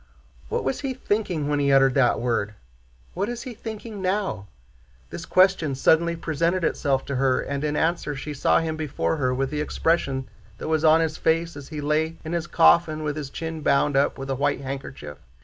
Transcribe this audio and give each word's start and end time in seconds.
"What 0.49 0.63
was 0.63 0.79
he 0.81 0.95
thinking 0.95 1.47
when 1.47 1.59
he 1.59 1.71
uttered 1.71 1.93
that 1.93 2.19
word? 2.19 2.55
What 3.13 3.29
is 3.29 3.43
he 3.43 3.53
thinking 3.53 4.01
now?" 4.01 4.47
This 5.11 5.27
question 5.27 5.75
suddenly 5.75 6.15
presented 6.15 6.63
itself 6.63 7.05
to 7.05 7.17
her, 7.17 7.39
and 7.39 7.63
in 7.63 7.75
answer 7.75 8.15
she 8.15 8.33
saw 8.33 8.61
him 8.61 8.75
before 8.77 9.17
her 9.17 9.31
with 9.31 9.51
the 9.51 9.61
expression 9.61 10.27
that 10.57 10.67
was 10.67 10.83
on 10.83 11.01
his 11.01 11.17
face 11.17 11.55
as 11.55 11.67
he 11.69 11.81
lay 11.81 12.17
in 12.25 12.33
his 12.33 12.47
coffin 12.47 13.03
with 13.03 13.15
his 13.15 13.29
chin 13.29 13.61
bound 13.61 13.95
up 13.95 14.17
with 14.17 14.31
a 14.31 14.35
white 14.35 14.61
handkerchief. 14.61 15.19